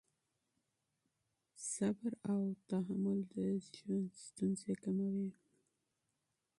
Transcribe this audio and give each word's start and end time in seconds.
صبر 1.71 2.11
او 2.31 2.41
تحمل 2.69 3.19
د 3.33 3.35
ژوند 3.75 4.09
ستونزې 4.25 4.73
کموي. 4.83 5.29